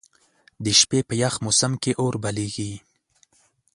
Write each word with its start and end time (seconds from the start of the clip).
د 0.63 0.65
شپې 0.79 0.99
په 1.07 1.13
یخ 1.21 1.33
موسم 1.45 1.71
کې 1.83 1.91
اور 2.01 2.13
بليږي. 2.23 2.73